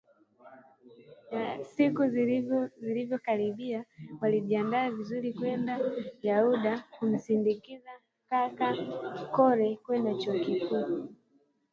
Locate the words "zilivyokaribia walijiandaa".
2.81-4.89